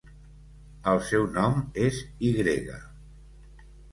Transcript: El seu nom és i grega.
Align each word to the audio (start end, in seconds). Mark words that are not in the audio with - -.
El 0.93 1.01
seu 1.09 1.27
nom 1.35 1.59
és 1.89 2.01
i 2.29 2.33
grega. 2.39 2.79